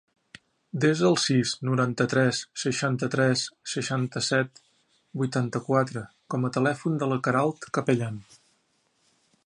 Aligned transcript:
Desa 0.83 1.03
el 1.09 1.17
sis, 1.23 1.51
noranta-tres, 1.67 2.39
seixanta-tres, 2.61 3.43
seixanta-set, 3.75 4.59
vuitanta-quatre 5.23 6.05
com 6.35 6.49
a 6.49 6.53
telèfon 6.57 6.99
de 7.05 7.11
la 7.13 7.21
Queralt 7.29 7.73
Capellan. 7.79 8.19